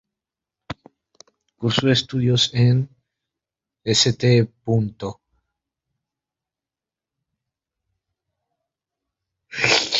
Cursó 1.57 1.87
estudios 1.91 2.51
en 2.55 2.89
el 3.83 3.91
St. 3.91 4.47